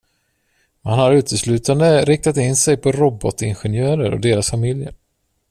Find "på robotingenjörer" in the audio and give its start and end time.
2.77-4.13